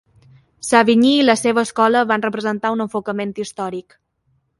Savigny 0.67 1.09
i 1.17 1.25
la 1.29 1.35
seva 1.41 1.63
escola 1.69 2.01
van 2.13 2.25
representar 2.27 2.71
un 2.77 2.81
enfocament 2.87 3.35
històric. 3.45 3.95